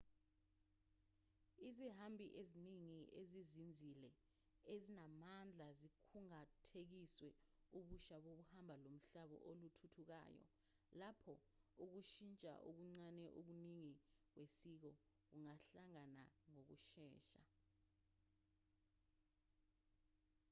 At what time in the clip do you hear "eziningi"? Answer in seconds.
2.41-3.01